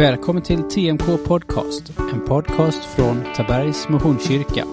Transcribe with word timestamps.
Välkommen 0.00 0.42
till 0.42 0.62
TMK 0.62 1.24
Podcast, 1.26 1.98
en 1.98 2.24
podcast 2.24 2.84
från 2.84 3.24
Tabergs 3.34 3.88
Missionskyrka. 3.88 4.66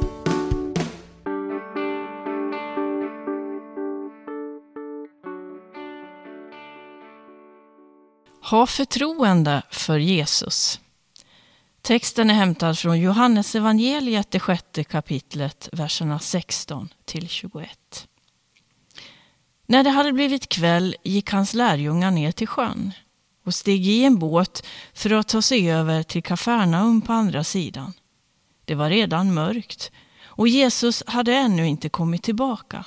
Ha 8.42 8.68
förtroende 8.68 9.62
för 9.72 10.00
Jesus. 10.00 10.80
Texten 11.82 12.30
är 12.30 12.34
hämtad 12.34 12.80
från 12.80 13.00
Johannes 13.00 13.56
evangeliet, 13.56 14.32
det 14.32 14.40
sjätte 14.40 14.84
kapitlet, 14.84 15.70
verserna 15.72 16.20
16 16.20 16.90
till 17.06 17.28
21. 17.28 18.08
När 19.66 19.84
det 19.84 19.90
hade 19.90 20.14
blivit 20.14 20.50
kväll 20.50 20.96
gick 21.04 21.32
hans 21.32 21.54
lärjungar 21.54 22.12
ner 22.12 22.32
till 22.32 22.48
sjön 22.48 22.94
och 23.48 23.56
steg 23.56 23.88
i 23.88 24.04
en 24.04 24.20
båt 24.20 24.66
för 24.94 25.14
att 25.14 25.28
ta 25.28 25.42
sig 25.42 25.72
över 25.72 26.04
till 26.04 26.24
Kafarnaum 26.24 27.02
på 27.02 27.14
andra 27.14 27.44
sidan. 27.44 27.94
Det 28.66 28.76
var 28.76 28.90
redan 28.90 29.34
mörkt 29.34 29.92
och 30.24 30.48
Jesus 30.48 31.04
hade 31.08 31.36
ännu 31.36 31.68
inte 31.68 31.90
kommit 31.90 32.24
tillbaka. 32.24 32.86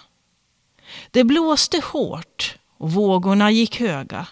Det 1.11 1.25
blåste 1.25 1.81
hårt 1.93 2.59
och 2.79 2.93
vågorna 2.93 3.51
gick 3.51 3.81
höga 3.81 4.27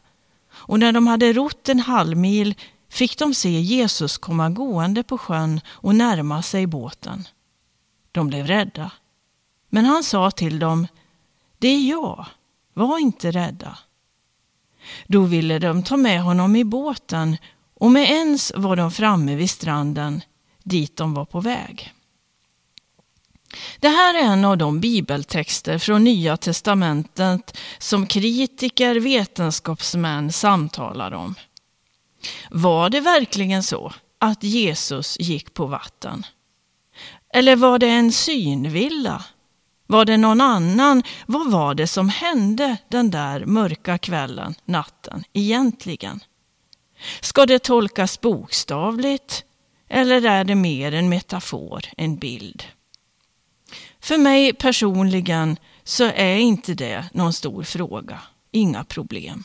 och 0.50 0.78
när 0.78 0.92
de 0.92 1.06
hade 1.06 1.32
rott 1.32 1.68
en 1.68 1.80
halv 1.80 2.16
mil 2.16 2.54
fick 2.88 3.18
de 3.18 3.34
se 3.34 3.60
Jesus 3.60 4.18
komma 4.18 4.50
gående 4.50 5.02
på 5.02 5.18
sjön 5.18 5.60
och 5.68 5.94
närma 5.94 6.42
sig 6.42 6.66
båten. 6.66 7.28
De 8.12 8.28
blev 8.28 8.46
rädda. 8.46 8.90
Men 9.68 9.84
han 9.84 10.04
sa 10.04 10.30
till 10.30 10.58
dem, 10.58 10.86
det 11.58 11.68
är 11.68 11.90
jag, 11.90 12.26
var 12.74 12.98
inte 12.98 13.30
rädda. 13.30 13.78
Då 15.06 15.22
ville 15.22 15.58
de 15.58 15.82
ta 15.82 15.96
med 15.96 16.22
honom 16.22 16.56
i 16.56 16.64
båten 16.64 17.36
och 17.74 17.90
med 17.90 18.10
ens 18.10 18.52
var 18.56 18.76
de 18.76 18.90
framme 18.90 19.34
vid 19.34 19.50
stranden 19.50 20.20
dit 20.64 20.96
de 20.96 21.14
var 21.14 21.24
på 21.24 21.40
väg. 21.40 21.92
Det 23.80 23.88
här 23.88 24.14
är 24.14 24.32
en 24.32 24.44
av 24.44 24.58
de 24.58 24.80
bibeltexter 24.80 25.78
från 25.78 26.04
Nya 26.04 26.36
testamentet 26.36 27.58
som 27.78 28.06
kritiker, 28.06 28.94
vetenskapsmän 29.00 30.32
samtalar 30.32 31.12
om. 31.12 31.34
Var 32.50 32.90
det 32.90 33.00
verkligen 33.00 33.62
så 33.62 33.92
att 34.18 34.42
Jesus 34.42 35.16
gick 35.20 35.54
på 35.54 35.66
vatten? 35.66 36.26
Eller 37.34 37.56
var 37.56 37.78
det 37.78 37.88
en 37.88 38.12
synvilla? 38.12 39.24
Var 39.90 40.04
det 40.04 40.16
någon 40.16 40.40
annan? 40.40 41.02
Vad 41.26 41.50
var 41.50 41.74
det 41.74 41.86
som 41.86 42.08
hände 42.08 42.76
den 42.88 43.10
där 43.10 43.44
mörka 43.44 43.98
kvällen, 43.98 44.54
natten, 44.64 45.24
egentligen? 45.32 46.20
Ska 47.20 47.46
det 47.46 47.58
tolkas 47.58 48.20
bokstavligt 48.20 49.44
eller 49.88 50.26
är 50.26 50.44
det 50.44 50.54
mer 50.54 50.94
en 50.94 51.08
metafor, 51.08 51.84
en 51.96 52.16
bild? 52.16 52.64
För 54.00 54.18
mig 54.18 54.52
personligen 54.52 55.56
så 55.84 56.04
är 56.04 56.36
inte 56.36 56.74
det 56.74 57.04
någon 57.12 57.32
stor 57.32 57.62
fråga, 57.62 58.20
inga 58.50 58.84
problem. 58.84 59.44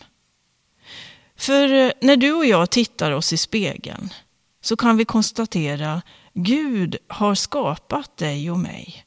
För 1.35 1.73
eh, 1.73 1.91
när 2.01 2.17
du 2.17 2.33
och 2.33 2.45
jag 2.45 2.69
tittar 2.69 3.11
oss 3.11 3.33
i 3.33 3.37
spegeln 3.37 4.13
så 4.61 4.75
kan 4.75 4.97
vi 4.97 5.05
konstatera 5.05 6.01
Gud 6.33 6.97
har 7.07 7.35
skapat 7.35 8.17
dig 8.17 8.51
och 8.51 8.59
mig. 8.59 9.02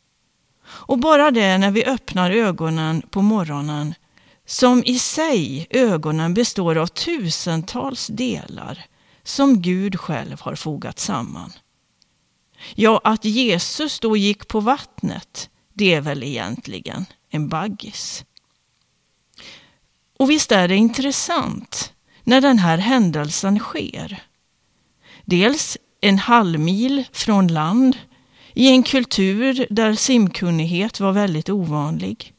Och 0.68 0.98
bara 0.98 1.30
det 1.30 1.58
när 1.58 1.70
vi 1.70 1.84
öppnar 1.84 2.30
ögonen 2.30 3.02
på 3.10 3.22
morgonen 3.22 3.94
som 4.46 4.84
i 4.84 4.98
sig 4.98 5.66
ögonen 5.70 6.34
består 6.34 6.78
av 6.78 6.86
tusentals 6.86 8.06
delar 8.06 8.86
som 9.22 9.62
Gud 9.62 10.00
själv 10.00 10.40
har 10.40 10.54
fogat 10.54 10.98
samman. 10.98 11.52
Ja, 12.74 13.00
att 13.04 13.24
Jesus 13.24 14.00
då 14.00 14.16
gick 14.16 14.48
på 14.48 14.60
vattnet, 14.60 15.50
det 15.72 15.94
är 15.94 16.00
väl 16.00 16.22
egentligen 16.22 17.04
en 17.30 17.48
baggis. 17.48 18.24
Och 20.18 20.30
visst 20.30 20.52
är 20.52 20.68
det 20.68 20.76
intressant 20.76 21.92
när 22.24 22.40
den 22.40 22.58
här 22.58 22.78
händelsen 22.78 23.58
sker. 23.58 24.22
Dels 25.24 25.78
en 26.00 26.18
halvmil 26.18 27.04
från 27.12 27.48
land 27.48 27.98
i 28.56 28.68
en 28.68 28.82
kultur 28.82 29.66
där 29.70 29.94
simkunnighet 29.94 31.00
var 31.00 31.12
väldigt 31.12 31.48
ovanlig. 31.48 32.34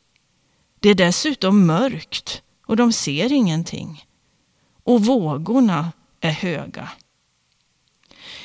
Det 0.80 0.90
är 0.90 0.96
dessutom 0.96 1.66
mörkt 1.66 2.42
och 2.66 2.78
de 2.78 2.94
ser 2.94 3.34
ingenting. 3.34 4.06
Och 4.84 5.06
vågorna 5.06 5.92
är 6.22 6.32
höga. 6.32 6.90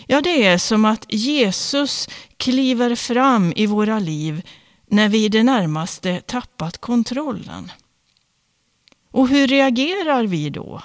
Ja, 0.06 0.21
det 0.21 0.44
är 0.44 0.59
som 0.59 0.84
att 0.84 1.06
Jesus 1.09 2.09
kliver 2.37 2.94
fram 2.94 3.53
i 3.56 3.66
våra 3.66 3.99
liv 3.99 4.43
när 4.87 5.09
vi 5.09 5.25
i 5.25 5.28
det 5.28 5.43
närmaste 5.43 6.21
tappat 6.21 6.78
kontrollen. 6.78 7.72
Och 9.10 9.28
hur 9.28 9.47
reagerar 9.47 10.27
vi 10.27 10.50
då? 10.50 10.83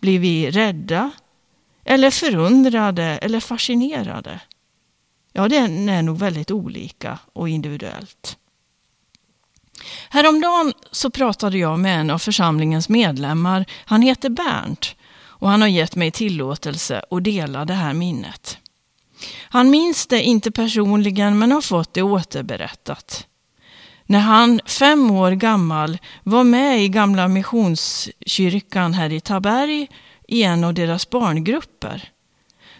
Blir 0.00 0.18
vi 0.18 0.50
rädda? 0.50 1.10
Eller 1.84 2.10
förundrade 2.10 3.04
eller 3.04 3.40
fascinerade? 3.40 4.40
Ja, 5.36 5.48
det 5.48 5.56
är 5.56 6.02
nog 6.02 6.18
väldigt 6.18 6.50
olika 6.50 7.18
och 7.32 7.48
individuellt. 7.48 8.36
Häromdagen 10.08 10.72
så 10.90 11.10
pratade 11.10 11.58
jag 11.58 11.78
med 11.78 12.00
en 12.00 12.10
av 12.10 12.18
församlingens 12.18 12.88
medlemmar. 12.88 13.64
Han 13.84 14.02
heter 14.02 14.28
Bernt 14.30 14.94
och 15.16 15.48
han 15.48 15.60
har 15.60 15.68
gett 15.68 15.96
mig 15.96 16.10
tillåtelse 16.10 17.02
att 17.10 17.24
dela 17.24 17.64
det 17.64 17.74
här 17.74 17.92
minnet. 17.92 18.58
Han 19.38 19.70
minns 19.70 20.06
det 20.06 20.22
inte 20.22 20.50
personligen 20.50 21.38
men 21.38 21.52
har 21.52 21.60
fått 21.60 21.94
det 21.94 22.02
återberättat. 22.02 23.26
När 24.06 24.20
han, 24.20 24.60
fem 24.66 25.10
år 25.10 25.30
gammal, 25.30 25.98
var 26.22 26.44
med 26.44 26.82
i 26.84 26.88
Gamla 26.88 27.28
Missionskyrkan 27.28 28.94
här 28.94 29.12
i 29.12 29.20
Taberg 29.20 29.88
i 30.28 30.42
en 30.42 30.64
av 30.64 30.74
deras 30.74 31.10
barngrupper 31.10 32.12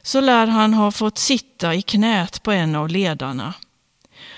så 0.07 0.21
lär 0.21 0.47
han 0.47 0.75
ha 0.75 0.91
fått 0.91 1.19
sitta 1.19 1.75
i 1.75 1.83
knät 1.83 2.43
på 2.43 2.53
en 2.53 2.75
av 2.75 2.89
ledarna. 2.89 3.55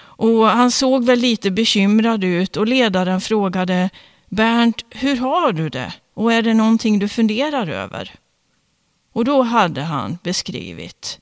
Och 0.01 0.47
han 0.47 0.71
såg 0.71 1.05
väl 1.05 1.19
lite 1.19 1.51
bekymrad 1.51 2.25
ut 2.25 2.56
och 2.56 2.67
ledaren 2.67 3.21
frågade 3.21 3.91
Bernt, 4.28 4.84
hur 4.91 5.17
har 5.17 5.53
du 5.53 5.69
det? 5.69 5.95
Och 6.15 6.33
är 6.33 6.43
det 6.43 6.55
någonting 6.55 6.99
du 6.99 7.09
funderar 7.09 7.69
över? 7.69 8.15
Och 9.12 9.25
då 9.25 9.43
hade 9.43 9.83
han 9.83 10.19
beskrivit 10.23 11.19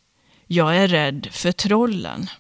Jag 0.46 0.76
är 0.76 0.88
rädd 0.88 1.28
för 1.32 1.52
trollen. 1.52 2.30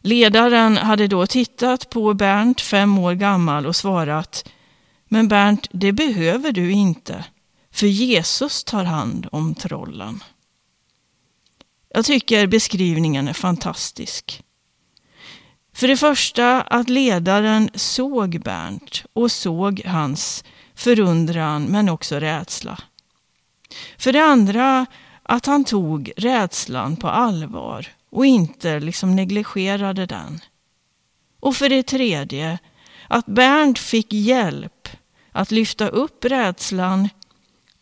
Ledaren 0.00 0.76
hade 0.76 1.06
då 1.06 1.26
tittat 1.26 1.90
på 1.90 2.14
Bernt, 2.14 2.60
fem 2.60 2.98
år 2.98 3.14
gammal, 3.14 3.66
och 3.66 3.76
svarat 3.76 4.48
Men 5.08 5.28
Bernt, 5.28 5.66
det 5.72 5.92
behöver 5.92 6.52
du 6.52 6.72
inte, 6.72 7.24
för 7.72 7.86
Jesus 7.86 8.64
tar 8.64 8.84
hand 8.84 9.28
om 9.32 9.54
trollen. 9.54 10.20
Jag 11.94 12.04
tycker 12.04 12.46
beskrivningen 12.46 13.28
är 13.28 13.32
fantastisk. 13.32 14.42
För 15.74 15.88
det 15.88 15.96
första 15.96 16.62
att 16.62 16.88
ledaren 16.88 17.70
såg 17.74 18.42
Bernt 18.42 19.04
och 19.12 19.32
såg 19.32 19.82
hans 19.86 20.44
förundran 20.74 21.64
men 21.64 21.88
också 21.88 22.16
rädsla. 22.16 22.78
För 23.98 24.12
det 24.12 24.24
andra 24.24 24.86
att 25.22 25.46
han 25.46 25.64
tog 25.64 26.12
rädslan 26.16 26.96
på 26.96 27.08
allvar 27.08 27.86
och 28.10 28.26
inte 28.26 28.80
liksom 28.80 29.16
negligerade 29.16 30.06
den. 30.06 30.40
Och 31.40 31.56
för 31.56 31.68
det 31.68 31.82
tredje 31.82 32.58
att 33.08 33.26
Bernt 33.26 33.78
fick 33.78 34.12
hjälp 34.12 34.88
att 35.32 35.50
lyfta 35.50 35.88
upp 35.88 36.24
rädslan 36.24 37.08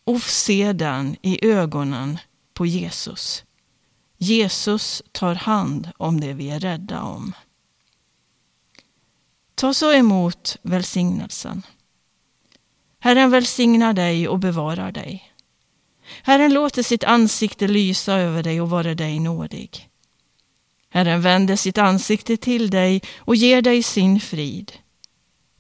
och 0.05 0.23
se 0.23 0.73
den 0.73 1.17
i 1.23 1.47
ögonen 1.47 2.19
på 2.55 2.67
Jesus. 2.67 3.45
Jesus 4.23 5.03
tar 5.13 5.35
hand 5.35 5.91
om 5.97 6.21
det 6.21 6.33
vi 6.33 6.51
är 6.51 6.61
rädda 6.61 7.03
om. 7.03 7.33
Ta 9.55 9.75
så 9.75 9.93
emot 9.93 10.57
välsignelsen. 10.63 11.63
Herren 12.99 13.31
välsignar 13.31 13.93
dig 13.93 14.29
och 14.29 14.39
bevarar 14.39 14.93
dig. 14.93 15.33
Herren 16.23 16.55
låter 16.55 16.83
sitt 16.83 17.05
ansikte 17.05 17.69
lysa 17.69 18.15
över 18.15 18.43
dig 18.43 18.61
och 18.61 18.71
vara 18.71 18.95
dig 18.95 19.21
nådig. 19.21 19.89
Herren 20.91 21.23
vänder 21.23 21.57
sitt 21.57 21.79
ansikte 21.79 22.37
till 22.37 22.71
dig 22.71 23.03
och 23.19 23.37
ger 23.37 23.63
dig 23.63 23.83
sin 23.83 24.21
frid. 24.21 24.73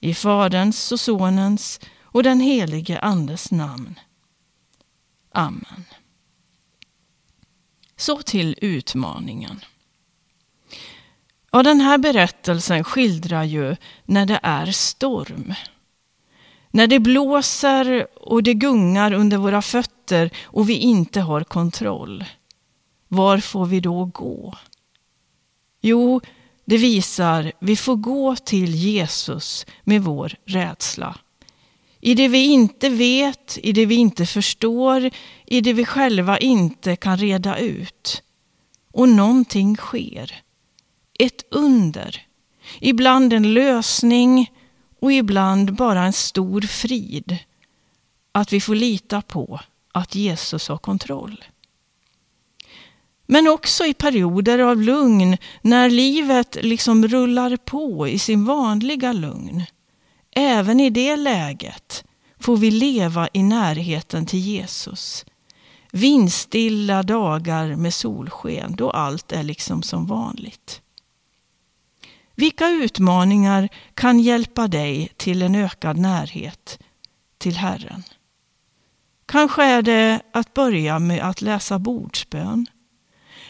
I 0.00 0.14
Faderns 0.14 0.92
och 0.92 1.00
Sonens 1.00 1.80
och 2.02 2.22
den 2.22 2.40
helige 2.40 2.98
Andes 2.98 3.50
namn. 3.50 4.00
Amen. 5.32 5.84
Så 8.00 8.22
till 8.22 8.54
utmaningen. 8.60 9.60
Och 11.50 11.64
den 11.64 11.80
här 11.80 11.98
berättelsen 11.98 12.84
skildrar 12.84 13.44
ju 13.44 13.76
när 14.04 14.26
det 14.26 14.40
är 14.42 14.66
storm. 14.66 15.54
När 16.70 16.86
det 16.86 16.98
blåser 17.00 18.06
och 18.16 18.42
det 18.42 18.54
gungar 18.54 19.12
under 19.12 19.36
våra 19.36 19.62
fötter 19.62 20.30
och 20.42 20.68
vi 20.68 20.74
inte 20.74 21.20
har 21.20 21.44
kontroll, 21.44 22.24
var 23.08 23.38
får 23.38 23.66
vi 23.66 23.80
då 23.80 24.04
gå? 24.04 24.54
Jo, 25.80 26.20
det 26.64 26.76
visar 26.76 27.52
vi 27.58 27.76
får 27.76 27.96
gå 27.96 28.36
till 28.36 28.74
Jesus 28.74 29.66
med 29.84 30.02
vår 30.02 30.34
rädsla. 30.44 31.18
I 32.00 32.14
det 32.14 32.28
vi 32.28 32.44
inte 32.44 32.88
vet, 32.88 33.58
i 33.62 33.72
det 33.72 33.86
vi 33.86 33.94
inte 33.94 34.26
förstår, 34.26 35.10
i 35.46 35.60
det 35.60 35.72
vi 35.72 35.84
själva 35.84 36.38
inte 36.38 36.96
kan 36.96 37.16
reda 37.16 37.58
ut. 37.58 38.22
Och 38.92 39.08
någonting 39.08 39.76
sker. 39.76 40.42
Ett 41.18 41.44
under. 41.50 42.26
Ibland 42.80 43.32
en 43.32 43.54
lösning 43.54 44.52
och 45.00 45.12
ibland 45.12 45.74
bara 45.74 46.02
en 46.02 46.12
stor 46.12 46.60
frid. 46.60 47.38
Att 48.32 48.52
vi 48.52 48.60
får 48.60 48.74
lita 48.74 49.22
på 49.22 49.60
att 49.92 50.14
Jesus 50.14 50.68
har 50.68 50.78
kontroll. 50.78 51.44
Men 53.26 53.48
också 53.48 53.86
i 53.86 53.94
perioder 53.94 54.58
av 54.58 54.82
lugn 54.82 55.36
när 55.62 55.90
livet 55.90 56.56
liksom 56.60 57.08
rullar 57.08 57.56
på 57.56 58.08
i 58.08 58.18
sin 58.18 58.44
vanliga 58.44 59.12
lugn. 59.12 59.64
Även 60.36 60.80
i 60.80 60.90
det 60.90 61.16
läget 61.16 62.04
får 62.38 62.56
vi 62.56 62.70
leva 62.70 63.28
i 63.32 63.42
närheten 63.42 64.26
till 64.26 64.40
Jesus. 64.40 65.24
Vindstilla 65.92 67.02
dagar 67.02 67.76
med 67.76 67.94
solsken 67.94 68.74
då 68.76 68.90
allt 68.90 69.32
är 69.32 69.42
liksom 69.42 69.82
som 69.82 70.06
vanligt. 70.06 70.82
Vilka 72.34 72.68
utmaningar 72.68 73.68
kan 73.94 74.20
hjälpa 74.20 74.68
dig 74.68 75.12
till 75.16 75.42
en 75.42 75.54
ökad 75.54 75.96
närhet 75.96 76.78
till 77.38 77.56
Herren? 77.56 78.02
Kanske 79.26 79.64
är 79.64 79.82
det 79.82 80.20
att 80.32 80.54
börja 80.54 80.98
med 80.98 81.28
att 81.28 81.42
läsa 81.42 81.78
bordsbön. 81.78 82.66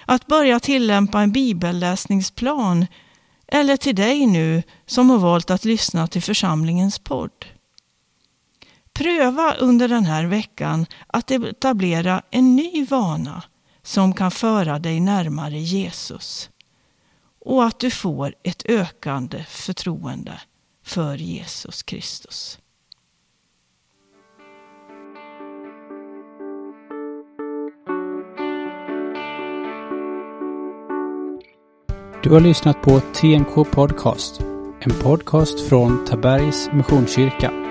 Att 0.04 0.26
börja 0.26 0.60
tillämpa 0.60 1.20
en 1.20 1.32
bibelläsningsplan 1.32 2.86
eller 3.52 3.76
till 3.76 3.94
dig 3.94 4.26
nu 4.26 4.62
som 4.86 5.10
har 5.10 5.18
valt 5.18 5.50
att 5.50 5.64
lyssna 5.64 6.06
till 6.06 6.22
församlingens 6.22 6.98
podd. 6.98 7.46
Pröva 8.92 9.54
under 9.54 9.88
den 9.88 10.04
här 10.04 10.24
veckan 10.24 10.86
att 11.06 11.30
etablera 11.30 12.22
en 12.30 12.56
ny 12.56 12.84
vana 12.84 13.42
som 13.82 14.14
kan 14.14 14.30
föra 14.30 14.78
dig 14.78 15.00
närmare 15.00 15.58
Jesus 15.58 16.50
och 17.44 17.64
att 17.64 17.80
du 17.80 17.90
får 17.90 18.34
ett 18.42 18.62
ökande 18.66 19.44
förtroende 19.48 20.40
för 20.84 21.16
Jesus 21.16 21.82
Kristus. 21.82 22.58
Du 32.22 32.30
har 32.30 32.40
lyssnat 32.40 32.82
på 32.82 33.00
TNK 33.00 33.70
Podcast, 33.70 34.40
en 34.80 34.90
podcast 35.02 35.68
från 35.68 36.04
Tabergs 36.04 36.68
Missionskyrka. 36.72 37.69